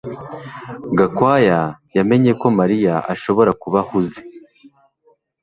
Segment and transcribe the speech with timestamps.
[0.97, 1.61] Gakwaya
[1.97, 4.19] yamenye ko Mariya ashobora kuba ahuze